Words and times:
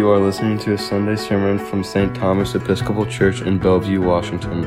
You 0.00 0.08
are 0.08 0.18
listening 0.18 0.56
to 0.60 0.72
a 0.72 0.78
Sunday 0.78 1.14
sermon 1.14 1.58
from 1.58 1.84
St. 1.84 2.16
Thomas 2.16 2.54
Episcopal 2.54 3.04
Church 3.04 3.42
in 3.42 3.58
Bellevue, 3.58 4.00
Washington. 4.00 4.62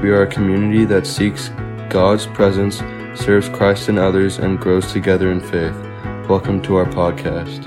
We 0.00 0.08
are 0.08 0.22
a 0.22 0.26
community 0.26 0.86
that 0.86 1.06
seeks 1.06 1.50
God's 1.90 2.26
presence, 2.28 2.78
serves 3.14 3.50
Christ 3.50 3.90
and 3.90 3.98
others, 3.98 4.38
and 4.38 4.58
grows 4.58 4.90
together 4.90 5.30
in 5.30 5.40
faith. 5.40 5.74
Welcome 6.26 6.62
to 6.62 6.76
our 6.76 6.86
podcast. 6.86 7.64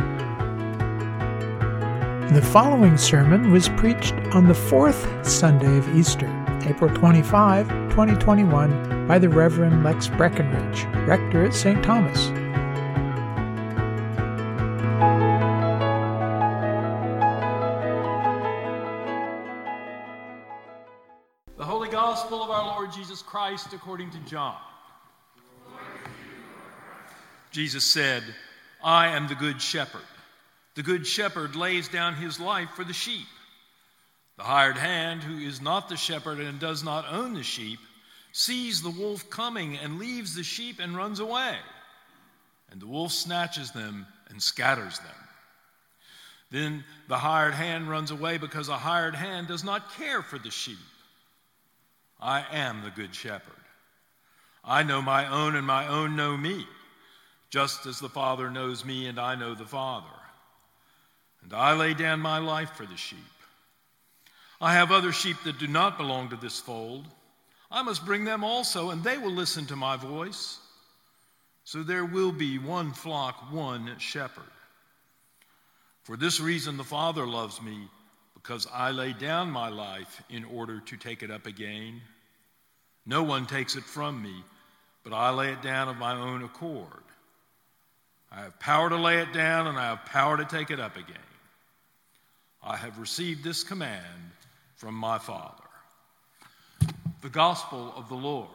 The 2.33 2.41
following 2.41 2.97
sermon 2.97 3.51
was 3.51 3.69
preached 3.69 4.15
on 4.33 4.47
the 4.47 4.55
fourth 4.55 5.07
Sunday 5.23 5.77
of 5.77 5.95
Easter, 5.95 6.27
April 6.65 6.91
25, 6.91 7.67
2021, 7.91 9.07
by 9.07 9.19
the 9.19 9.29
Reverend 9.29 9.83
Lex 9.83 10.07
Breckenridge, 10.07 10.85
rector 11.07 11.45
at 11.45 11.53
St. 11.53 11.83
Thomas. 11.83 12.29
Christ 23.35 23.73
according 23.73 24.11
to 24.11 24.19
John. 24.19 24.55
Jesus 27.51 27.83
said, 27.83 28.23
I 28.81 29.07
am 29.07 29.27
the 29.27 29.35
good 29.35 29.61
shepherd. 29.61 30.07
The 30.75 30.83
good 30.83 31.05
shepherd 31.05 31.53
lays 31.53 31.89
down 31.89 32.15
his 32.15 32.39
life 32.39 32.69
for 32.77 32.85
the 32.85 32.93
sheep. 32.93 33.27
The 34.37 34.45
hired 34.45 34.77
hand, 34.77 35.21
who 35.21 35.37
is 35.45 35.59
not 35.59 35.89
the 35.89 35.97
shepherd 35.97 36.39
and 36.39 36.61
does 36.61 36.81
not 36.81 37.11
own 37.11 37.33
the 37.33 37.43
sheep, 37.43 37.79
sees 38.31 38.81
the 38.81 38.89
wolf 38.89 39.29
coming 39.29 39.75
and 39.79 39.99
leaves 39.99 40.33
the 40.33 40.43
sheep 40.43 40.79
and 40.79 40.95
runs 40.95 41.19
away. 41.19 41.57
And 42.71 42.81
the 42.81 42.87
wolf 42.87 43.11
snatches 43.11 43.71
them 43.71 44.07
and 44.29 44.41
scatters 44.41 44.97
them. 44.99 45.27
Then 46.51 46.85
the 47.09 47.17
hired 47.17 47.53
hand 47.53 47.89
runs 47.89 48.11
away 48.11 48.37
because 48.37 48.69
a 48.69 48.77
hired 48.77 49.13
hand 49.13 49.49
does 49.49 49.65
not 49.65 49.91
care 49.95 50.21
for 50.21 50.39
the 50.39 50.51
sheep. 50.51 50.77
I 52.25 52.43
am 52.51 52.81
the 52.81 52.89
good 52.89 53.13
shepherd. 53.13 53.53
I 54.63 54.81
know 54.81 54.99
my 54.99 55.27
own, 55.27 55.55
and 55.55 55.67
my 55.67 55.87
own 55.87 56.15
know 56.15 56.35
me, 56.35 56.65
just 57.51 57.85
as 57.85 57.99
the 57.99 58.09
Father 58.09 58.49
knows 58.49 58.83
me, 58.83 59.05
and 59.05 59.19
I 59.19 59.35
know 59.35 59.53
the 59.53 59.67
Father. 59.67 60.07
And 61.43 61.53
I 61.53 61.73
lay 61.73 61.93
down 61.93 62.19
my 62.19 62.39
life 62.39 62.71
for 62.71 62.87
the 62.87 62.97
sheep. 62.97 63.19
I 64.59 64.73
have 64.73 64.91
other 64.91 65.11
sheep 65.11 65.37
that 65.43 65.59
do 65.59 65.67
not 65.67 65.99
belong 65.99 66.29
to 66.29 66.35
this 66.35 66.59
fold. 66.59 67.05
I 67.69 67.83
must 67.83 68.03
bring 68.07 68.25
them 68.25 68.43
also, 68.43 68.89
and 68.89 69.03
they 69.03 69.19
will 69.19 69.31
listen 69.31 69.67
to 69.67 69.75
my 69.75 69.95
voice. 69.95 70.57
So 71.63 71.83
there 71.83 72.05
will 72.05 72.31
be 72.31 72.57
one 72.57 72.91
flock, 72.91 73.51
one 73.51 73.99
shepherd. 73.99 74.43
For 76.01 76.17
this 76.17 76.39
reason, 76.39 76.77
the 76.77 76.83
Father 76.83 77.27
loves 77.27 77.61
me 77.61 77.87
because 78.33 78.67
I 78.73 78.89
lay 78.89 79.13
down 79.13 79.51
my 79.51 79.69
life 79.69 80.23
in 80.31 80.43
order 80.43 80.79
to 80.79 80.97
take 80.97 81.21
it 81.21 81.29
up 81.29 81.45
again. 81.45 82.01
No 83.05 83.23
one 83.23 83.45
takes 83.45 83.75
it 83.75 83.83
from 83.83 84.21
me, 84.21 84.43
but 85.03 85.13
I 85.13 85.29
lay 85.29 85.51
it 85.51 85.61
down 85.61 85.87
of 85.87 85.97
my 85.97 86.15
own 86.15 86.43
accord. 86.43 86.87
I 88.31 88.41
have 88.41 88.59
power 88.59 88.89
to 88.89 88.97
lay 88.97 89.19
it 89.19 89.31
down, 89.31 89.67
and 89.67 89.77
I 89.77 89.89
have 89.89 90.05
power 90.05 90.37
to 90.37 90.45
take 90.45 90.71
it 90.71 90.79
up 90.79 90.97
again. 90.97 91.15
I 92.63 92.75
have 92.75 92.97
received 92.97 93.43
this 93.43 93.63
command 93.63 94.31
from 94.75 94.95
my 94.95 95.19
Father. 95.19 95.63
The 97.21 97.29
Gospel 97.29 97.93
of 97.95 98.09
the 98.09 98.15
Lord. 98.15 98.49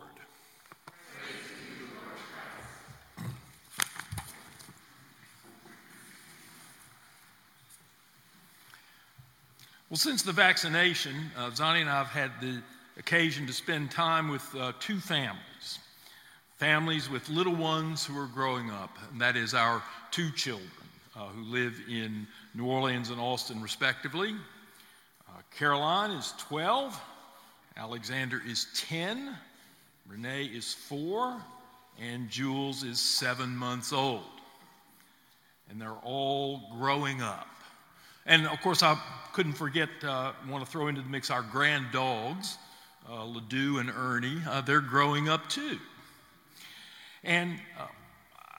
Well, 9.88 9.96
since 9.96 10.22
the 10.22 10.32
vaccination, 10.32 11.32
uh, 11.36 11.50
Zani 11.50 11.80
and 11.80 11.90
I 11.90 11.98
have 11.98 12.06
had 12.06 12.30
the 12.40 12.62
occasion 12.98 13.46
to 13.46 13.52
spend 13.52 13.90
time 13.90 14.28
with 14.28 14.54
uh, 14.56 14.72
two 14.80 14.98
families. 14.98 15.78
Families 16.56 17.08
with 17.08 17.28
little 17.28 17.54
ones 17.54 18.04
who 18.04 18.18
are 18.18 18.26
growing 18.26 18.70
up, 18.70 18.96
and 19.10 19.20
that 19.20 19.36
is 19.36 19.54
our 19.54 19.82
two 20.10 20.30
children 20.32 20.68
uh, 21.16 21.26
who 21.28 21.42
live 21.44 21.80
in 21.88 22.26
New 22.54 22.66
Orleans 22.66 23.10
and 23.10 23.20
Austin, 23.20 23.62
respectively. 23.62 24.34
Uh, 25.28 25.40
Caroline 25.56 26.10
is 26.10 26.34
12, 26.38 27.00
Alexander 27.76 28.42
is 28.46 28.66
10, 28.74 29.36
Renee 30.08 30.44
is 30.44 30.74
4, 30.74 31.40
and 32.00 32.28
Jules 32.28 32.82
is 32.82 33.00
7 33.00 33.56
months 33.56 33.92
old. 33.92 34.22
And 35.70 35.80
they're 35.80 35.92
all 36.02 36.62
growing 36.78 37.22
up. 37.22 37.46
And 38.26 38.46
of 38.46 38.60
course, 38.60 38.82
I 38.82 39.00
couldn't 39.32 39.54
forget, 39.54 39.88
uh, 40.02 40.32
want 40.48 40.64
to 40.64 40.70
throw 40.70 40.88
into 40.88 41.00
the 41.00 41.08
mix 41.08 41.30
our 41.30 41.42
grand 41.42 41.86
dogs, 41.92 42.58
uh, 43.10 43.24
Ledoux 43.24 43.78
and 43.78 43.90
Ernie. 43.90 44.38
Uh, 44.48 44.60
they're 44.60 44.80
growing 44.80 45.28
up 45.28 45.48
too. 45.48 45.78
And 47.24 47.58
uh, 47.78 47.86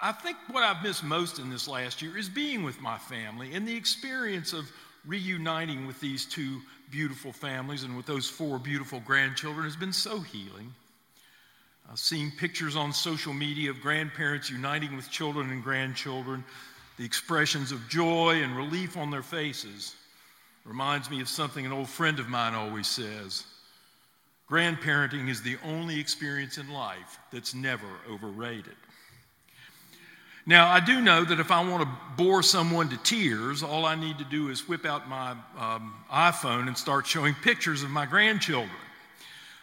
I 0.01 0.11
think 0.11 0.37
what 0.49 0.63
I've 0.63 0.83
missed 0.83 1.03
most 1.03 1.39
in 1.39 1.49
this 1.49 1.67
last 1.67 2.01
year 2.01 2.17
is 2.17 2.27
being 2.27 2.63
with 2.63 2.81
my 2.81 2.97
family 2.97 3.53
and 3.53 3.67
the 3.67 3.75
experience 3.75 4.53
of 4.53 4.69
reuniting 5.05 5.87
with 5.87 5.99
these 5.99 6.25
two 6.25 6.61
beautiful 6.91 7.31
families 7.31 7.83
and 7.83 7.95
with 7.95 8.05
those 8.05 8.29
four 8.29 8.59
beautiful 8.59 8.99
grandchildren 8.99 9.63
has 9.63 9.75
been 9.75 9.93
so 9.93 10.19
healing. 10.19 10.73
Uh, 11.89 11.95
seeing 11.95 12.31
pictures 12.31 12.75
on 12.75 12.93
social 12.93 13.33
media 13.33 13.69
of 13.69 13.81
grandparents 13.81 14.49
uniting 14.49 14.95
with 14.95 15.09
children 15.09 15.49
and 15.49 15.63
grandchildren 15.63 16.43
the 16.97 17.05
expressions 17.05 17.71
of 17.71 17.89
joy 17.89 18.43
and 18.43 18.55
relief 18.55 18.95
on 18.95 19.09
their 19.09 19.23
faces 19.23 19.95
reminds 20.65 21.09
me 21.09 21.19
of 21.19 21.27
something 21.27 21.65
an 21.65 21.71
old 21.71 21.89
friend 21.89 22.19
of 22.19 22.29
mine 22.29 22.53
always 22.53 22.85
says 22.85 23.45
grandparenting 24.51 25.29
is 25.29 25.41
the 25.41 25.57
only 25.63 25.97
experience 25.97 26.57
in 26.57 26.69
life 26.69 27.19
that's 27.31 27.55
never 27.55 27.87
overrated. 28.09 28.75
Now, 30.45 30.67
I 30.67 30.81
do 30.81 30.99
know 30.99 31.23
that 31.23 31.39
if 31.39 31.51
I 31.51 31.63
want 31.63 31.83
to 31.83 31.89
bore 32.17 32.43
someone 32.43 32.89
to 32.89 32.97
tears, 32.97 33.63
all 33.63 33.85
I 33.85 33.95
need 33.95 34.17
to 34.17 34.25
do 34.25 34.49
is 34.49 34.67
whip 34.67 34.85
out 34.85 35.07
my 35.07 35.31
um, 35.57 35.93
iPhone 36.11 36.67
and 36.67 36.77
start 36.77 37.07
showing 37.07 37.33
pictures 37.35 37.83
of 37.83 37.91
my 37.91 38.05
grandchildren. 38.05 38.69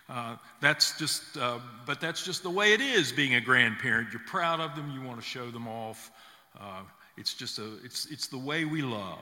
Uh, 0.09 0.37
that's 0.63 0.97
just, 0.99 1.37
uh, 1.37 1.59
but 1.85 2.01
that's 2.01 2.25
just 2.25 2.43
the 2.43 2.51
way 2.51 2.73
it 2.73 2.81
is 2.81 3.13
being 3.13 3.35
a 3.35 3.41
grandparent. 3.41 4.09
You're 4.11 4.23
proud 4.27 4.61
of 4.61 4.75
them, 4.75 4.91
you 4.91 5.03
want 5.03 5.21
to 5.21 5.27
show 5.27 5.51
them 5.51 5.69
off. 5.69 6.11
Uh, 6.59 6.83
it's 7.19 7.35
just 7.35 7.59
a, 7.59 7.75
it's, 7.85 8.07
it's 8.07 8.29
the 8.29 8.39
way 8.39 8.65
we 8.65 8.81
love. 8.81 9.19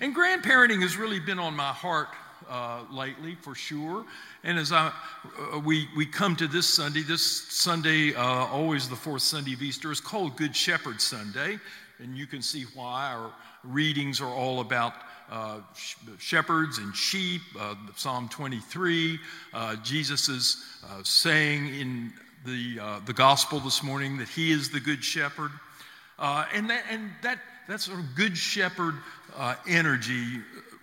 And 0.00 0.14
grandparenting 0.14 0.80
has 0.82 0.96
really 0.96 1.18
been 1.18 1.40
on 1.40 1.54
my 1.56 1.72
heart 1.72 2.08
uh, 2.48 2.82
lately, 2.90 3.34
for 3.34 3.54
sure. 3.54 4.04
And 4.42 4.58
as 4.58 4.72
I, 4.72 4.92
uh, 5.52 5.58
we, 5.58 5.88
we 5.96 6.06
come 6.06 6.36
to 6.36 6.46
this 6.46 6.66
Sunday, 6.66 7.02
this 7.02 7.22
Sunday, 7.22 8.14
uh, 8.14 8.22
always 8.22 8.88
the 8.88 8.96
fourth 8.96 9.22
Sunday 9.22 9.54
of 9.54 9.62
Easter, 9.62 9.90
is 9.90 10.00
called 10.00 10.36
Good 10.36 10.54
Shepherd 10.54 11.00
Sunday. 11.00 11.58
And 11.98 12.16
you 12.16 12.26
can 12.26 12.42
see 12.42 12.64
why 12.74 13.12
our 13.12 13.32
readings 13.64 14.20
are 14.20 14.28
all 14.28 14.60
about 14.60 14.94
uh, 15.30 15.60
shepherds 16.18 16.78
and 16.78 16.94
sheep. 16.94 17.40
Uh, 17.58 17.74
Psalm 17.96 18.28
23, 18.28 19.18
uh, 19.52 19.76
Jesus 19.76 20.28
uh, 20.84 21.02
saying 21.02 21.74
in 21.74 22.12
the, 22.44 23.00
the 23.06 23.12
gospel 23.12 23.58
this 23.58 23.82
morning 23.82 24.18
that 24.18 24.28
he 24.28 24.52
is 24.52 24.68
the 24.68 24.80
good 24.80 25.02
shepherd. 25.02 25.50
And 26.18 26.68
that, 26.68 26.84
and 26.90 27.10
that, 27.22 27.38
that 27.68 27.80
sort 27.80 28.00
of 28.00 28.14
good 28.14 28.36
shepherd 28.36 28.94
energy 29.66 30.40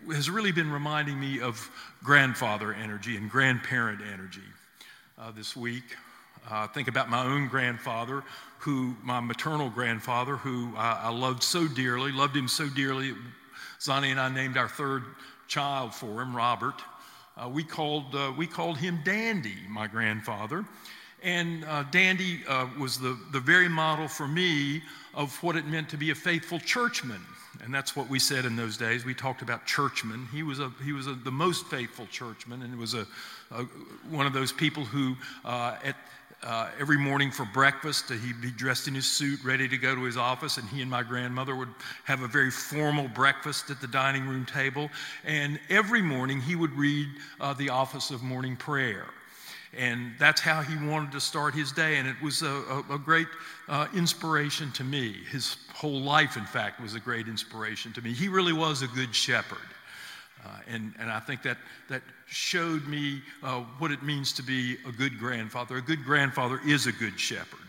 has 0.07 0.29
really 0.29 0.51
been 0.51 0.71
reminding 0.71 1.19
me 1.19 1.39
of 1.39 1.69
grandfather 2.03 2.73
energy 2.73 3.17
and 3.17 3.29
grandparent 3.29 4.01
energy 4.13 4.41
uh, 5.19 5.31
this 5.31 5.55
week. 5.55 5.83
Uh, 6.49 6.67
think 6.67 6.87
about 6.87 7.09
my 7.09 7.23
own 7.23 7.47
grandfather, 7.47 8.23
who, 8.59 8.95
my 9.03 9.19
maternal 9.19 9.69
grandfather, 9.69 10.35
who 10.35 10.73
I, 10.75 11.01
I 11.03 11.09
loved 11.09 11.43
so 11.43 11.67
dearly, 11.67 12.11
loved 12.11 12.35
him 12.35 12.47
so 12.47 12.67
dearly. 12.67 13.13
Zani 13.79 14.11
and 14.11 14.19
I 14.19 14.29
named 14.29 14.57
our 14.57 14.67
third 14.67 15.03
child 15.47 15.93
for 15.93 16.21
him, 16.21 16.35
Robert. 16.35 16.81
Uh, 17.37 17.49
we, 17.49 17.63
called, 17.63 18.15
uh, 18.15 18.31
we 18.37 18.47
called 18.47 18.77
him 18.77 18.99
Dandy, 19.03 19.57
my 19.69 19.87
grandfather. 19.87 20.65
And 21.23 21.63
uh, 21.65 21.83
Dandy 21.91 22.41
uh, 22.47 22.67
was 22.79 22.99
the, 22.99 23.17
the 23.31 23.39
very 23.39 23.69
model 23.69 24.07
for 24.07 24.27
me 24.27 24.81
of 25.13 25.35
what 25.43 25.55
it 25.55 25.65
meant 25.67 25.89
to 25.89 25.97
be 25.97 26.09
a 26.09 26.15
faithful 26.15 26.59
churchman. 26.59 27.21
And 27.63 27.73
that's 27.73 27.95
what 27.95 28.09
we 28.09 28.17
said 28.17 28.45
in 28.45 28.55
those 28.55 28.77
days. 28.77 29.03
We 29.03 29.13
talked 29.13 29.41
about 29.41 29.65
churchmen. 29.65 30.27
He 30.31 30.41
was, 30.41 30.59
a, 30.59 30.71
he 30.83 30.93
was 30.93 31.07
a, 31.07 31.13
the 31.13 31.31
most 31.31 31.67
faithful 31.67 32.07
churchman 32.07 32.61
and 32.61 32.77
was 32.77 32.93
a, 32.93 33.05
a 33.51 33.63
one 34.09 34.25
of 34.25 34.33
those 34.33 34.53
people 34.53 34.85
who, 34.85 35.15
uh, 35.43 35.75
at, 35.83 35.95
uh, 36.43 36.69
every 36.79 36.97
morning 36.97 37.29
for 37.29 37.45
breakfast, 37.53 38.09
uh, 38.09 38.15
he'd 38.15 38.41
be 38.41 38.51
dressed 38.51 38.87
in 38.87 38.95
his 38.95 39.05
suit, 39.05 39.43
ready 39.43 39.67
to 39.67 39.77
go 39.77 39.93
to 39.93 40.03
his 40.03 40.17
office, 40.17 40.57
and 40.57 40.67
he 40.69 40.81
and 40.81 40.89
my 40.89 41.03
grandmother 41.03 41.55
would 41.55 41.69
have 42.05 42.21
a 42.21 42.27
very 42.27 42.49
formal 42.49 43.07
breakfast 43.09 43.69
at 43.69 43.81
the 43.81 43.87
dining 43.87 44.25
room 44.25 44.45
table. 44.45 44.89
And 45.25 45.59
every 45.69 46.01
morning 46.01 46.39
he 46.39 46.55
would 46.55 46.71
read 46.71 47.09
uh, 47.39 47.53
the 47.53 47.69
office 47.69 48.11
of 48.11 48.23
morning 48.23 48.55
prayer. 48.55 49.05
And 49.77 50.13
that's 50.19 50.41
how 50.41 50.61
he 50.61 50.75
wanted 50.85 51.13
to 51.13 51.21
start 51.21 51.53
his 51.53 51.71
day. 51.71 51.97
And 51.97 52.07
it 52.07 52.21
was 52.21 52.41
a, 52.41 52.47
a, 52.47 52.95
a 52.95 52.99
great 52.99 53.27
uh, 53.69 53.87
inspiration 53.95 54.71
to 54.73 54.83
me. 54.83 55.15
His 55.31 55.55
whole 55.73 56.01
life, 56.01 56.35
in 56.35 56.45
fact, 56.45 56.81
was 56.81 56.93
a 56.93 56.99
great 56.99 57.27
inspiration 57.27 57.93
to 57.93 58.01
me. 58.01 58.13
He 58.13 58.27
really 58.27 58.53
was 58.53 58.81
a 58.81 58.87
good 58.87 59.15
shepherd. 59.15 59.57
Uh, 60.43 60.49
and, 60.67 60.93
and 60.99 61.09
I 61.09 61.19
think 61.19 61.43
that, 61.43 61.57
that 61.87 62.01
showed 62.27 62.85
me 62.87 63.21
uh, 63.43 63.61
what 63.77 63.91
it 63.91 64.03
means 64.03 64.33
to 64.33 64.43
be 64.43 64.77
a 64.87 64.91
good 64.91 65.17
grandfather. 65.19 65.77
A 65.77 65.81
good 65.81 66.03
grandfather 66.03 66.59
is 66.65 66.87
a 66.87 66.91
good 66.91 67.17
shepherd. 67.19 67.59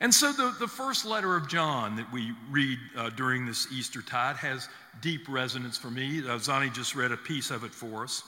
And 0.00 0.12
so 0.12 0.32
the, 0.32 0.54
the 0.58 0.66
first 0.66 1.04
letter 1.04 1.36
of 1.36 1.48
John 1.48 1.94
that 1.96 2.10
we 2.10 2.32
read 2.50 2.78
uh, 2.96 3.10
during 3.10 3.44
this 3.44 3.70
Easter 3.70 4.00
tide 4.00 4.36
has 4.36 4.68
deep 5.02 5.28
resonance 5.28 5.76
for 5.76 5.90
me. 5.90 6.20
Uh, 6.20 6.38
Zani 6.38 6.72
just 6.72 6.96
read 6.96 7.12
a 7.12 7.16
piece 7.16 7.50
of 7.50 7.64
it 7.64 7.72
for 7.72 8.04
us. 8.04 8.22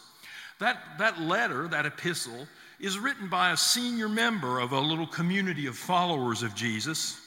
That, 0.63 0.79
that 0.99 1.21
letter, 1.21 1.67
that 1.67 1.87
epistle, 1.87 2.47
is 2.79 2.97
written 2.97 3.29
by 3.29 3.51
a 3.51 3.57
senior 3.57 4.09
member 4.09 4.61
of 4.61 4.71
a 4.71 4.79
little 4.79 5.09
community 5.09 5.67
of 5.67 5.77
followers 5.77 6.45
of 6.45 6.55
Jesus. 6.55 7.21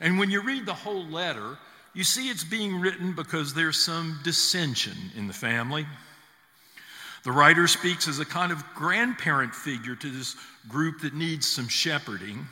And 0.00 0.18
when 0.18 0.28
you 0.28 0.42
read 0.42 0.66
the 0.66 0.74
whole 0.74 1.04
letter, 1.04 1.56
you 1.94 2.02
see 2.02 2.28
it's 2.28 2.42
being 2.42 2.80
written 2.80 3.12
because 3.12 3.54
there's 3.54 3.80
some 3.80 4.18
dissension 4.24 4.96
in 5.16 5.28
the 5.28 5.32
family. 5.32 5.86
The 7.22 7.30
writer 7.30 7.68
speaks 7.68 8.08
as 8.08 8.18
a 8.18 8.24
kind 8.24 8.50
of 8.50 8.64
grandparent 8.74 9.54
figure 9.54 9.94
to 9.94 10.10
this 10.10 10.34
group 10.68 11.02
that 11.02 11.14
needs 11.14 11.46
some 11.46 11.68
shepherding. 11.68 12.44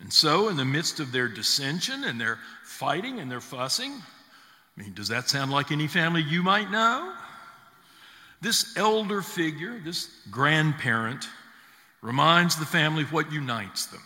And 0.00 0.10
so, 0.10 0.48
in 0.48 0.56
the 0.56 0.64
midst 0.64 1.00
of 1.00 1.12
their 1.12 1.28
dissension 1.28 2.04
and 2.04 2.18
their 2.18 2.38
fighting 2.64 3.20
and 3.20 3.30
their 3.30 3.42
fussing, 3.42 3.92
I 3.92 4.80
mean, 4.80 4.94
does 4.94 5.08
that 5.08 5.28
sound 5.28 5.50
like 5.50 5.70
any 5.70 5.86
family 5.86 6.22
you 6.22 6.42
might 6.42 6.70
know? 6.70 7.12
This 8.40 8.76
elder 8.76 9.22
figure, 9.22 9.78
this 9.84 10.10
grandparent, 10.30 11.28
reminds 12.02 12.56
the 12.56 12.66
family 12.66 13.04
what 13.04 13.32
unites 13.32 13.86
them. 13.86 14.02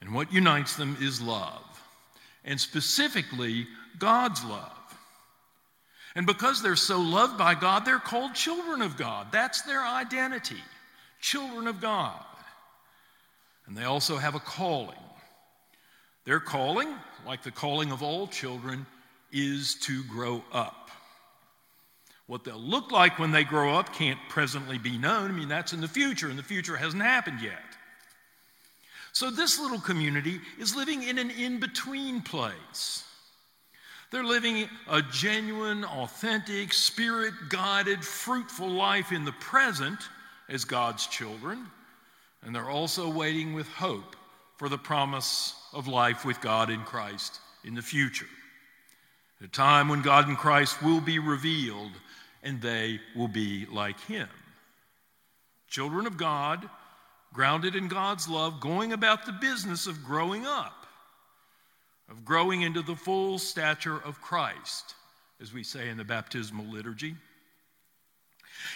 And 0.00 0.14
what 0.14 0.32
unites 0.32 0.76
them 0.76 0.98
is 1.00 1.22
love, 1.22 1.64
and 2.44 2.60
specifically, 2.60 3.66
God's 3.98 4.44
love. 4.44 4.70
And 6.14 6.26
because 6.26 6.62
they're 6.62 6.76
so 6.76 7.00
loved 7.00 7.38
by 7.38 7.54
God, 7.54 7.86
they're 7.86 7.98
called 7.98 8.34
children 8.34 8.82
of 8.82 8.98
God. 8.98 9.28
That's 9.32 9.62
their 9.62 9.82
identity 9.82 10.62
children 11.22 11.66
of 11.66 11.80
God. 11.80 12.22
And 13.66 13.74
they 13.74 13.84
also 13.84 14.18
have 14.18 14.34
a 14.34 14.40
calling. 14.40 14.94
Their 16.26 16.40
calling, 16.40 16.88
like 17.26 17.42
the 17.42 17.50
calling 17.50 17.90
of 17.90 18.02
all 18.02 18.26
children, 18.26 18.84
is 19.32 19.76
to 19.84 20.04
grow 20.04 20.44
up. 20.52 20.90
What 22.26 22.44
they'll 22.44 22.58
look 22.58 22.90
like 22.90 23.18
when 23.18 23.32
they 23.32 23.44
grow 23.44 23.74
up 23.74 23.92
can't 23.92 24.18
presently 24.28 24.78
be 24.78 24.96
known. 24.96 25.30
I 25.30 25.34
mean, 25.34 25.48
that's 25.48 25.72
in 25.72 25.80
the 25.80 25.88
future, 25.88 26.28
and 26.28 26.38
the 26.38 26.42
future 26.42 26.76
hasn't 26.76 27.02
happened 27.02 27.40
yet. 27.40 27.60
So, 29.12 29.30
this 29.30 29.60
little 29.60 29.80
community 29.80 30.40
is 30.58 30.74
living 30.74 31.02
in 31.02 31.18
an 31.18 31.30
in 31.30 31.60
between 31.60 32.22
place. 32.22 33.04
They're 34.10 34.24
living 34.24 34.68
a 34.88 35.02
genuine, 35.02 35.84
authentic, 35.84 36.72
spirit 36.72 37.34
guided, 37.48 38.04
fruitful 38.04 38.68
life 38.68 39.12
in 39.12 39.24
the 39.24 39.32
present 39.32 39.98
as 40.48 40.64
God's 40.64 41.06
children 41.06 41.66
and 42.44 42.54
they're 42.54 42.70
also 42.70 43.08
waiting 43.08 43.54
with 43.54 43.68
hope 43.68 44.16
for 44.56 44.68
the 44.68 44.78
promise 44.78 45.54
of 45.72 45.88
life 45.88 46.24
with 46.24 46.40
God 46.40 46.70
in 46.70 46.80
Christ 46.82 47.40
in 47.64 47.74
the 47.74 47.82
future. 47.82 48.28
A 49.42 49.48
time 49.48 49.88
when 49.88 50.02
God 50.02 50.28
in 50.28 50.36
Christ 50.36 50.82
will 50.82 51.00
be 51.00 51.18
revealed 51.18 51.90
and 52.44 52.60
they 52.60 53.00
will 53.16 53.28
be 53.28 53.66
like 53.72 53.98
Him. 54.02 54.28
Children 55.68 56.06
of 56.06 56.16
God, 56.16 56.68
grounded 57.32 57.74
in 57.74 57.88
God's 57.88 58.28
love, 58.28 58.60
going 58.60 58.92
about 58.92 59.26
the 59.26 59.32
business 59.32 59.88
of 59.88 60.04
growing 60.04 60.46
up, 60.46 60.86
of 62.08 62.24
growing 62.24 62.62
into 62.62 62.80
the 62.80 62.94
full 62.94 63.38
stature 63.38 64.00
of 64.04 64.20
Christ, 64.20 64.94
as 65.42 65.52
we 65.52 65.64
say 65.64 65.88
in 65.88 65.96
the 65.96 66.04
baptismal 66.04 66.66
liturgy. 66.66 67.16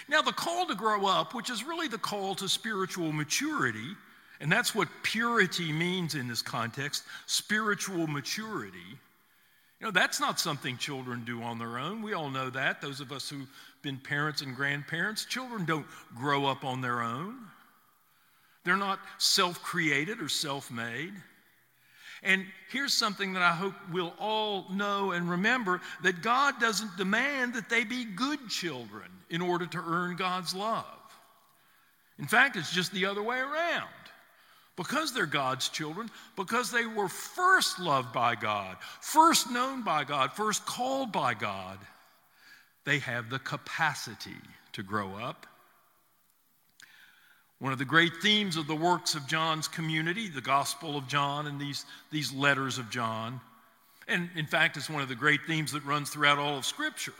Now, 0.09 0.21
the 0.21 0.33
call 0.33 0.67
to 0.67 0.75
grow 0.75 1.05
up, 1.05 1.33
which 1.33 1.49
is 1.49 1.63
really 1.63 1.87
the 1.87 1.97
call 1.97 2.35
to 2.35 2.49
spiritual 2.49 3.13
maturity, 3.13 3.95
and 4.41 4.51
that's 4.51 4.75
what 4.75 4.89
purity 5.03 5.71
means 5.71 6.15
in 6.15 6.27
this 6.27 6.41
context 6.41 7.03
spiritual 7.27 8.07
maturity. 8.07 8.97
You 9.79 9.87
know, 9.87 9.91
that's 9.91 10.19
not 10.19 10.39
something 10.39 10.77
children 10.77 11.23
do 11.25 11.41
on 11.41 11.57
their 11.57 11.79
own. 11.79 12.01
We 12.01 12.13
all 12.13 12.29
know 12.29 12.49
that. 12.49 12.81
Those 12.81 12.99
of 12.99 13.11
us 13.11 13.29
who've 13.29 13.49
been 13.81 13.97
parents 13.97 14.41
and 14.41 14.55
grandparents, 14.55 15.25
children 15.25 15.65
don't 15.65 15.85
grow 16.15 16.45
up 16.45 16.65
on 16.65 16.81
their 16.81 17.01
own. 17.01 17.37
They're 18.65 18.75
not 18.75 18.99
self 19.17 19.61
created 19.63 20.21
or 20.21 20.27
self 20.27 20.69
made. 20.69 21.13
And 22.21 22.45
here's 22.69 22.93
something 22.93 23.31
that 23.33 23.41
I 23.41 23.51
hope 23.51 23.73
we'll 23.93 24.13
all 24.19 24.65
know 24.69 25.11
and 25.11 25.29
remember 25.29 25.79
that 26.03 26.21
God 26.21 26.59
doesn't 26.59 26.97
demand 26.97 27.53
that 27.53 27.69
they 27.69 27.85
be 27.85 28.03
good 28.03 28.49
children 28.49 29.09
in 29.29 29.41
order 29.41 29.65
to 29.67 29.77
earn 29.77 30.17
God's 30.17 30.53
love. 30.53 30.85
In 32.17 32.27
fact, 32.27 32.57
it's 32.57 32.73
just 32.73 32.91
the 32.91 33.05
other 33.05 33.23
way 33.23 33.39
around. 33.39 33.87
Because 34.79 35.13
they're 35.13 35.27
God's 35.27 35.69
children, 35.69 36.09
because 36.35 36.71
they 36.71 36.87
were 36.87 37.09
first 37.09 37.79
loved 37.79 38.11
by 38.13 38.33
God, 38.33 38.77
first 39.01 39.51
known 39.51 39.83
by 39.83 40.05
God, 40.05 40.33
first 40.33 40.65
called 40.65 41.11
by 41.11 41.35
God, 41.35 41.77
they 42.85 42.97
have 42.97 43.29
the 43.29 43.37
capacity 43.39 44.37
to 44.71 44.81
grow 44.81 45.13
up 45.15 45.45
one 47.59 47.73
of 47.73 47.79
the 47.79 47.85
great 47.85 48.15
themes 48.21 48.55
of 48.55 48.67
the 48.67 48.75
works 48.75 49.15
of 49.15 49.27
John's 49.27 49.67
community, 49.67 50.29
the 50.29 50.41
Gospel 50.41 50.97
of 50.97 51.07
John 51.07 51.45
and 51.45 51.59
these, 51.59 51.85
these 52.09 52.33
letters 52.33 52.77
of 52.77 52.89
John, 52.89 53.41
and 54.07 54.29
in 54.35 54.45
fact, 54.45 54.77
it's 54.77 54.89
one 54.89 55.01
of 55.01 55.09
the 55.09 55.15
great 55.15 55.41
themes 55.45 55.73
that 55.73 55.85
runs 55.85 56.09
throughout 56.09 56.39
all 56.39 56.57
of 56.57 56.65
Scripture, 56.65 57.13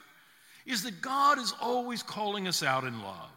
is 0.66 0.84
that 0.84 1.02
God 1.02 1.38
is 1.40 1.54
always 1.62 2.02
calling 2.02 2.48
us 2.48 2.64
out 2.64 2.86
in 2.86 3.04
love. 3.04 3.30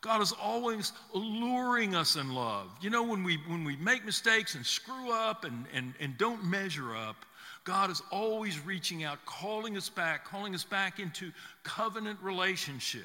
God 0.00 0.22
is 0.22 0.32
always 0.32 0.92
alluring 1.14 1.94
us 1.94 2.16
in 2.16 2.32
love. 2.32 2.68
You 2.80 2.90
know, 2.90 3.02
when 3.02 3.24
we, 3.24 3.38
when 3.48 3.64
we 3.64 3.76
make 3.76 4.04
mistakes 4.04 4.54
and 4.54 4.64
screw 4.64 5.12
up 5.12 5.44
and, 5.44 5.66
and, 5.74 5.92
and 5.98 6.16
don't 6.18 6.44
measure 6.44 6.94
up, 6.94 7.26
God 7.64 7.90
is 7.90 8.00
always 8.12 8.64
reaching 8.64 9.04
out, 9.04 9.18
calling 9.26 9.76
us 9.76 9.88
back, 9.88 10.24
calling 10.24 10.54
us 10.54 10.64
back 10.64 11.00
into 11.00 11.32
covenant 11.64 12.18
relationship. 12.22 13.02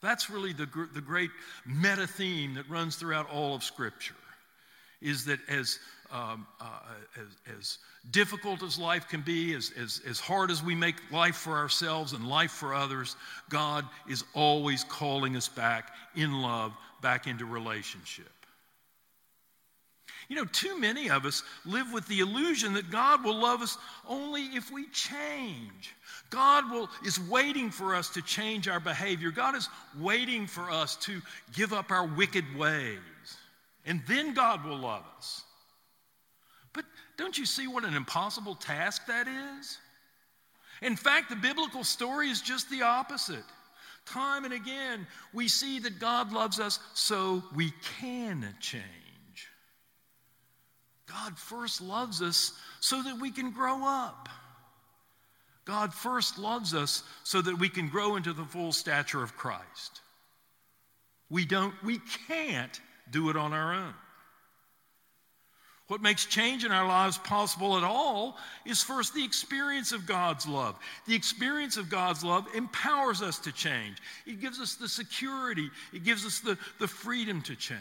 That's 0.00 0.30
really 0.30 0.52
the, 0.52 0.68
the 0.94 1.00
great 1.00 1.30
meta 1.66 2.06
theme 2.06 2.54
that 2.54 2.70
runs 2.70 2.96
throughout 2.96 3.28
all 3.30 3.54
of 3.54 3.64
Scripture 3.64 4.14
is 5.02 5.24
that 5.24 5.40
as, 5.48 5.78
um, 6.12 6.46
uh, 6.60 6.64
as, 7.16 7.56
as, 7.58 7.78
difficult 8.10 8.62
as 8.62 8.78
life 8.78 9.08
can 9.08 9.20
be, 9.20 9.54
as, 9.54 9.72
as, 9.80 10.00
as 10.08 10.20
hard 10.20 10.50
as 10.50 10.62
we 10.62 10.74
make 10.74 10.96
life 11.10 11.36
for 11.36 11.56
ourselves 11.56 12.12
and 12.12 12.26
life 12.26 12.52
for 12.52 12.72
others, 12.72 13.16
God 13.48 13.84
is 14.08 14.24
always 14.34 14.84
calling 14.84 15.36
us 15.36 15.48
back 15.48 15.92
in 16.14 16.32
love, 16.40 16.72
back 17.02 17.26
into 17.26 17.44
relationship. 17.44 18.30
You 20.28 20.36
know, 20.36 20.44
too 20.44 20.78
many 20.78 21.08
of 21.10 21.24
us 21.24 21.42
live 21.64 21.92
with 21.92 22.06
the 22.08 22.20
illusion 22.20 22.74
that 22.74 22.90
God 22.90 23.24
will 23.24 23.40
love 23.40 23.62
us 23.62 23.78
only 24.08 24.42
if 24.42 24.72
we 24.72 24.86
change. 24.88 25.94
God 26.30 26.70
will, 26.70 26.88
is 27.04 27.20
waiting 27.20 27.70
for 27.70 27.94
us 27.94 28.08
to 28.10 28.22
change 28.22 28.66
our 28.66 28.80
behavior. 28.80 29.30
God 29.30 29.54
is 29.54 29.68
waiting 30.00 30.46
for 30.46 30.70
us 30.70 30.96
to 30.96 31.20
give 31.54 31.72
up 31.72 31.90
our 31.90 32.06
wicked 32.06 32.44
ways. 32.56 32.98
And 33.84 34.02
then 34.08 34.34
God 34.34 34.64
will 34.64 34.78
love 34.78 35.04
us. 35.16 35.42
Don't 37.16 37.36
you 37.36 37.46
see 37.46 37.66
what 37.66 37.84
an 37.84 37.94
impossible 37.94 38.54
task 38.54 39.06
that 39.06 39.26
is? 39.26 39.78
In 40.82 40.96
fact, 40.96 41.30
the 41.30 41.36
biblical 41.36 41.84
story 41.84 42.28
is 42.28 42.40
just 42.40 42.68
the 42.70 42.82
opposite. 42.82 43.44
Time 44.04 44.44
and 44.44 44.52
again, 44.52 45.06
we 45.32 45.48
see 45.48 45.78
that 45.80 45.98
God 45.98 46.32
loves 46.32 46.60
us 46.60 46.78
so 46.94 47.42
we 47.54 47.72
can 47.98 48.54
change. 48.60 48.84
God 51.06 51.38
first 51.38 51.80
loves 51.80 52.20
us 52.22 52.52
so 52.80 53.02
that 53.02 53.18
we 53.20 53.30
can 53.30 53.50
grow 53.50 53.84
up. 53.84 54.28
God 55.64 55.92
first 55.92 56.38
loves 56.38 56.74
us 56.74 57.02
so 57.24 57.42
that 57.42 57.58
we 57.58 57.68
can 57.68 57.88
grow 57.88 58.16
into 58.16 58.32
the 58.32 58.44
full 58.44 58.72
stature 58.72 59.22
of 59.22 59.36
Christ. 59.36 60.00
We 61.28 61.44
don't, 61.44 61.74
we 61.82 62.00
can't 62.28 62.80
do 63.10 63.30
it 63.30 63.36
on 63.36 63.52
our 63.52 63.74
own. 63.74 63.94
What 65.88 66.02
makes 66.02 66.26
change 66.26 66.64
in 66.64 66.72
our 66.72 66.86
lives 66.86 67.16
possible 67.16 67.76
at 67.76 67.84
all 67.84 68.36
is 68.64 68.82
first 68.82 69.14
the 69.14 69.24
experience 69.24 69.92
of 69.92 70.04
God's 70.04 70.46
love. 70.46 70.76
The 71.06 71.14
experience 71.14 71.76
of 71.76 71.88
God's 71.88 72.24
love 72.24 72.46
empowers 72.56 73.22
us 73.22 73.38
to 73.40 73.52
change, 73.52 73.98
it 74.26 74.40
gives 74.40 74.60
us 74.60 74.74
the 74.74 74.88
security, 74.88 75.70
it 75.92 76.02
gives 76.02 76.26
us 76.26 76.40
the, 76.40 76.58
the 76.80 76.88
freedom 76.88 77.40
to 77.42 77.54
change. 77.54 77.80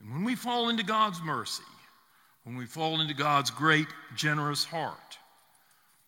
And 0.00 0.10
when 0.10 0.24
we 0.24 0.34
fall 0.34 0.70
into 0.70 0.84
God's 0.84 1.20
mercy, 1.22 1.62
when 2.44 2.56
we 2.56 2.64
fall 2.64 3.00
into 3.00 3.14
God's 3.14 3.50
great, 3.50 3.88
generous 4.16 4.64
heart, 4.64 5.18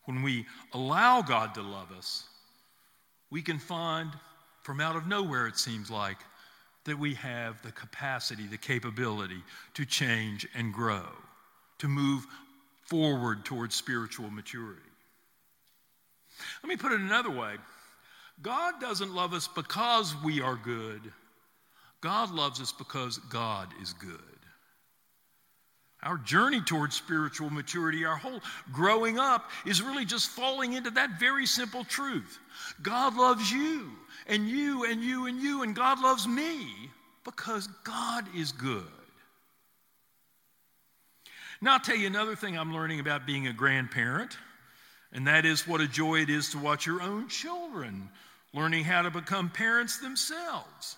when 0.05 0.23
we 0.23 0.47
allow 0.73 1.21
God 1.21 1.55
to 1.55 1.63
love 1.63 1.93
us, 1.93 2.25
we 3.31 3.43
can 3.43 3.59
find 3.59 4.11
from 4.63 4.81
out 4.81 4.97
of 4.97 5.07
nowhere, 5.07 5.47
it 5.47 5.59
seems 5.59 5.91
like, 5.91 6.17
that 6.85 6.99
we 6.99 7.15
have 7.15 7.61
the 7.63 7.73
capacity, 7.73 8.47
the 8.47 8.57
capability 8.57 9.43
to 9.75 9.85
change 9.85 10.47
and 10.55 10.73
grow, 10.73 11.07
to 11.79 11.89
move 11.89 12.27
forward 12.87 13.45
towards 13.45 13.75
spiritual 13.75 14.31
maturity. 14.31 14.81
Let 16.63 16.69
me 16.69 16.77
put 16.77 16.93
it 16.93 17.01
another 17.01 17.31
way 17.31 17.57
God 18.43 18.81
doesn't 18.81 19.15
love 19.15 19.35
us 19.35 19.49
because 19.49 20.15
we 20.25 20.41
are 20.41 20.57
good, 20.57 21.01
God 22.01 22.31
loves 22.31 22.61
us 22.61 22.73
because 22.73 23.19
God 23.19 23.69
is 23.83 23.93
good. 23.93 24.30
Our 26.03 26.17
journey 26.19 26.61
towards 26.63 26.97
spiritual 26.97 27.51
maturity, 27.51 28.05
our 28.05 28.17
whole 28.17 28.41
growing 28.73 29.19
up, 29.19 29.51
is 29.67 29.83
really 29.83 30.05
just 30.05 30.31
falling 30.31 30.73
into 30.73 30.91
that 30.93 31.21
very 31.21 31.47
simple 31.47 31.85
truth. 31.85 32.39
God 32.83 33.17
loves 33.17 33.51
you, 33.53 33.91
and 34.27 34.49
you, 34.49 34.85
and 34.85 35.03
you, 35.03 35.27
and 35.27 35.41
you, 35.41 35.63
and 35.63 35.77
God 35.77 36.01
loves 36.01 36.27
me 36.27 36.67
because 37.25 37.67
God 37.85 38.25
is 38.35 38.53
good. 38.53 38.85
Now, 41.61 41.75
I'll 41.75 41.81
tell 41.81 41.97
you 41.97 42.07
another 42.07 42.35
thing 42.35 42.57
I'm 42.59 42.73
learning 42.73 43.01
about 43.01 43.27
being 43.27 43.47
a 43.47 43.53
grandparent, 43.53 44.39
and 45.13 45.27
that 45.27 45.45
is 45.45 45.69
what 45.69 45.83
a 45.83 45.87
joy 45.87 46.21
it 46.21 46.31
is 46.31 46.51
to 46.51 46.59
watch 46.59 46.87
your 46.87 47.03
own 47.03 47.29
children 47.29 48.09
learning 48.53 48.85
how 48.85 49.03
to 49.03 49.11
become 49.11 49.51
parents 49.51 49.99
themselves. 49.99 50.97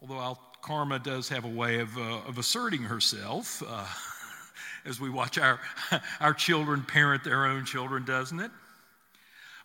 Although 0.00 0.18
I'll 0.18 0.40
Karma 0.66 0.98
does 0.98 1.28
have 1.28 1.44
a 1.44 1.48
way 1.48 1.78
of, 1.78 1.96
uh, 1.96 2.18
of 2.26 2.38
asserting 2.38 2.82
herself 2.82 3.62
uh, 3.68 3.86
as 4.84 4.98
we 4.98 5.08
watch 5.08 5.38
our, 5.38 5.60
our 6.20 6.34
children 6.34 6.82
parent 6.82 7.22
their 7.22 7.46
own 7.46 7.64
children, 7.64 8.04
doesn't 8.04 8.40
it? 8.40 8.50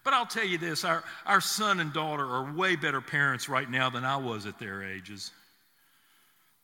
But 0.03 0.13
I'll 0.13 0.27
tell 0.27 0.46
you 0.46 0.60
this 0.60 0.86
our, 0.86 1.03
our 1.25 1.41
son 1.41 1.79
and 1.79 1.91
daughter 1.91 2.24
are 2.24 2.53
way 2.53 2.75
better 2.75 3.01
parents 3.01 3.50
right 3.50 3.67
now 3.67 3.89
than 3.89 4.05
I 4.05 4.17
was 4.17 4.46
at 4.46 4.60
their 4.60 4.84
ages. 4.84 5.31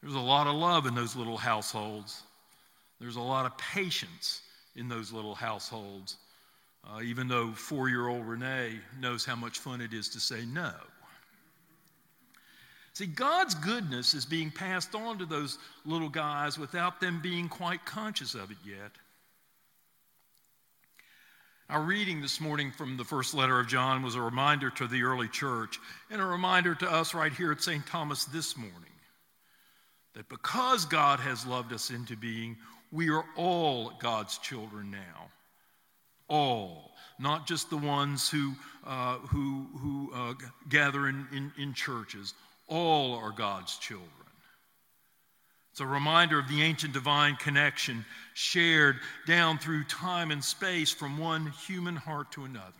There's 0.03 0.13
a 0.13 0.19
lot 0.19 0.45
of 0.45 0.53
love 0.53 0.85
in 0.85 0.93
those 0.93 1.15
little 1.15 1.37
households, 1.37 2.21
there's 3.01 3.15
a 3.15 3.21
lot 3.21 3.47
of 3.47 3.57
patience 3.57 4.41
in 4.75 4.87
those 4.87 5.11
little 5.11 5.33
households, 5.33 6.17
uh, 6.87 7.01
even 7.01 7.27
though 7.27 7.51
four 7.53 7.89
year 7.89 8.07
old 8.07 8.23
Renee 8.27 8.73
knows 8.99 9.25
how 9.25 9.35
much 9.35 9.57
fun 9.57 9.81
it 9.81 9.93
is 9.93 10.09
to 10.09 10.19
say 10.19 10.45
no. 10.45 10.73
See, 12.97 13.05
God's 13.05 13.53
goodness 13.53 14.15
is 14.15 14.25
being 14.25 14.49
passed 14.49 14.95
on 14.95 15.19
to 15.19 15.27
those 15.27 15.59
little 15.85 16.09
guys 16.09 16.57
without 16.57 16.99
them 16.99 17.21
being 17.21 17.47
quite 17.47 17.85
conscious 17.85 18.33
of 18.33 18.49
it 18.49 18.57
yet. 18.65 18.89
Our 21.69 21.83
reading 21.83 22.23
this 22.23 22.41
morning 22.41 22.71
from 22.71 22.97
the 22.97 23.03
first 23.03 23.35
letter 23.35 23.59
of 23.59 23.67
John 23.67 24.01
was 24.01 24.15
a 24.15 24.21
reminder 24.21 24.71
to 24.71 24.87
the 24.87 25.03
early 25.03 25.27
church 25.27 25.79
and 26.09 26.19
a 26.19 26.25
reminder 26.25 26.73
to 26.73 26.91
us 26.91 27.13
right 27.13 27.31
here 27.31 27.51
at 27.51 27.61
St. 27.61 27.85
Thomas 27.85 28.25
this 28.25 28.57
morning 28.57 28.73
that 30.15 30.27
because 30.27 30.85
God 30.85 31.19
has 31.19 31.45
loved 31.45 31.73
us 31.73 31.91
into 31.91 32.17
being, 32.17 32.57
we 32.91 33.11
are 33.11 33.25
all 33.35 33.91
God's 33.99 34.39
children 34.39 34.89
now. 34.89 35.29
All, 36.29 36.95
not 37.19 37.45
just 37.45 37.69
the 37.69 37.77
ones 37.77 38.27
who, 38.27 38.53
uh, 38.83 39.19
who, 39.19 39.67
who 39.77 40.11
uh, 40.15 40.33
gather 40.67 41.07
in, 41.07 41.27
in, 41.31 41.51
in 41.59 41.75
churches. 41.75 42.33
All 42.67 43.15
are 43.15 43.31
God's 43.31 43.77
children. 43.77 44.11
It's 45.71 45.81
a 45.81 45.85
reminder 45.85 46.39
of 46.39 46.47
the 46.47 46.63
ancient 46.63 46.93
divine 46.93 47.35
connection 47.35 48.03
shared 48.33 48.97
down 49.27 49.59
through 49.59 49.83
time 49.83 50.31
and 50.31 50.43
space 50.43 50.91
from 50.91 51.19
one 51.19 51.53
human 51.67 51.95
heart 51.95 52.31
to 52.31 52.45
another. 52.45 52.73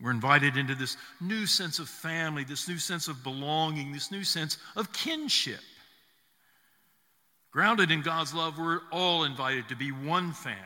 We're 0.00 0.10
invited 0.10 0.56
into 0.56 0.74
this 0.74 0.96
new 1.20 1.46
sense 1.46 1.80
of 1.80 1.88
family, 1.88 2.44
this 2.44 2.68
new 2.68 2.78
sense 2.78 3.08
of 3.08 3.22
belonging, 3.22 3.92
this 3.92 4.10
new 4.10 4.24
sense 4.24 4.56
of 4.76 4.92
kinship. 4.92 5.60
Grounded 7.50 7.90
in 7.90 8.02
God's 8.02 8.32
love, 8.32 8.58
we're 8.58 8.80
all 8.92 9.24
invited 9.24 9.68
to 9.68 9.76
be 9.76 9.90
one 9.90 10.32
family. 10.32 10.58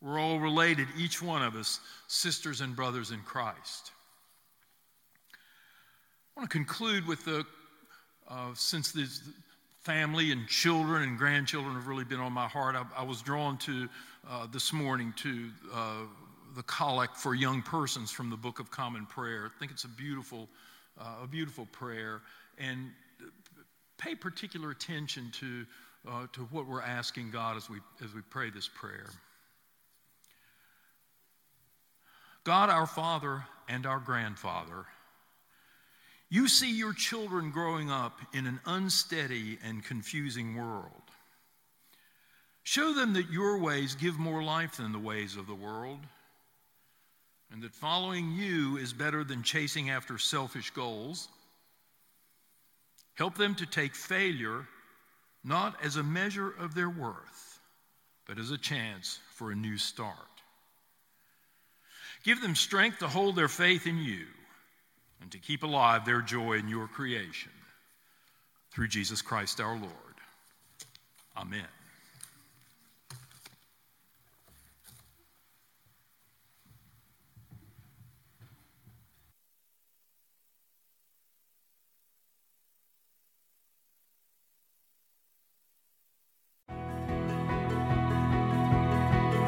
We're 0.00 0.18
all 0.18 0.40
related, 0.40 0.88
each 0.98 1.22
one 1.22 1.42
of 1.42 1.54
us, 1.56 1.80
sisters 2.08 2.60
and 2.60 2.74
brothers 2.74 3.10
in 3.10 3.20
Christ. 3.20 3.92
Want 6.44 6.50
to 6.50 6.58
conclude 6.58 7.06
with 7.06 7.24
the, 7.24 7.46
uh, 8.28 8.50
since 8.52 8.92
this 8.92 9.22
family 9.80 10.30
and 10.30 10.46
children 10.46 11.02
and 11.02 11.16
grandchildren 11.16 11.74
have 11.74 11.86
really 11.86 12.04
been 12.04 12.20
on 12.20 12.34
my 12.34 12.46
heart, 12.46 12.76
I, 12.76 12.84
I 13.00 13.02
was 13.02 13.22
drawn 13.22 13.56
to 13.60 13.88
uh, 14.28 14.46
this 14.52 14.70
morning 14.70 15.14
to 15.16 15.48
uh, 15.72 15.92
the 16.54 16.62
collect 16.64 17.16
for 17.16 17.34
young 17.34 17.62
persons 17.62 18.10
from 18.10 18.28
the 18.28 18.36
Book 18.36 18.60
of 18.60 18.70
Common 18.70 19.06
Prayer. 19.06 19.46
I 19.46 19.58
think 19.58 19.72
it's 19.72 19.84
a 19.84 19.88
beautiful, 19.88 20.50
uh, 21.00 21.22
a 21.22 21.26
beautiful 21.26 21.66
prayer, 21.72 22.20
and 22.58 22.90
pay 23.96 24.14
particular 24.14 24.70
attention 24.70 25.30
to, 25.40 25.64
uh, 26.06 26.26
to 26.34 26.42
what 26.50 26.66
we're 26.66 26.82
asking 26.82 27.30
God 27.30 27.56
as 27.56 27.70
we, 27.70 27.78
as 28.04 28.12
we 28.12 28.20
pray 28.20 28.50
this 28.50 28.68
prayer. 28.68 29.08
God, 32.44 32.68
our 32.68 32.86
Father 32.86 33.44
and 33.66 33.86
our 33.86 33.98
grandfather, 33.98 34.84
you 36.30 36.48
see 36.48 36.76
your 36.76 36.92
children 36.92 37.50
growing 37.50 37.90
up 37.90 38.18
in 38.32 38.46
an 38.46 38.60
unsteady 38.66 39.58
and 39.64 39.84
confusing 39.84 40.56
world. 40.56 40.90
Show 42.62 42.94
them 42.94 43.12
that 43.12 43.30
your 43.30 43.58
ways 43.58 43.94
give 43.94 44.18
more 44.18 44.42
life 44.42 44.78
than 44.78 44.92
the 44.92 44.98
ways 44.98 45.36
of 45.36 45.46
the 45.46 45.54
world, 45.54 46.00
and 47.52 47.62
that 47.62 47.74
following 47.74 48.32
you 48.32 48.78
is 48.78 48.92
better 48.92 49.22
than 49.22 49.42
chasing 49.42 49.90
after 49.90 50.18
selfish 50.18 50.70
goals. 50.70 51.28
Help 53.14 53.36
them 53.36 53.54
to 53.56 53.66
take 53.66 53.94
failure 53.94 54.66
not 55.44 55.76
as 55.84 55.96
a 55.96 56.02
measure 56.02 56.54
of 56.58 56.74
their 56.74 56.88
worth, 56.88 57.60
but 58.26 58.38
as 58.38 58.50
a 58.50 58.58
chance 58.58 59.20
for 59.34 59.50
a 59.50 59.54
new 59.54 59.76
start. 59.76 60.16
Give 62.24 62.40
them 62.40 62.54
strength 62.54 63.00
to 63.00 63.08
hold 63.08 63.36
their 63.36 63.48
faith 63.48 63.86
in 63.86 63.98
you 63.98 64.24
and 65.20 65.30
to 65.30 65.38
keep 65.38 65.62
alive 65.62 66.04
their 66.04 66.20
joy 66.20 66.54
in 66.54 66.68
your 66.68 66.86
creation. 66.86 67.52
Through 68.70 68.88
Jesus 68.88 69.22
Christ 69.22 69.60
our 69.60 69.76
Lord. 69.76 69.90
Amen. 71.36 71.66